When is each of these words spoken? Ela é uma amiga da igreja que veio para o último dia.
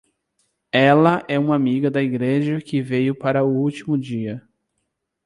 Ela 0.71 1.23
é 1.27 1.37
uma 1.37 1.55
amiga 1.55 1.91
da 1.91 2.01
igreja 2.01 2.59
que 2.59 2.81
veio 2.81 3.13
para 3.13 3.43
o 3.43 3.55
último 3.55 3.95
dia. 3.99 4.41